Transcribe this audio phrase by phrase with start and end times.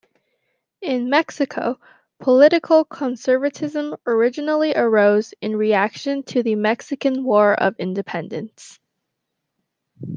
[0.81, 1.79] In Mexico,
[2.19, 8.79] political conservatism originally arose in reaction to the Mexican War of Independence.